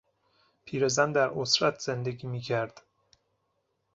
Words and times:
پیرزن 0.65 1.11
در 1.11 1.29
عسرت 1.29 1.79
زندگی 1.79 2.27
میکرد. 2.27 2.81